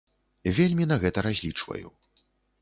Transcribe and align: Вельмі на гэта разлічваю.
Вельмі 0.59 0.87
на 0.91 0.97
гэта 1.03 1.19
разлічваю. 1.27 1.87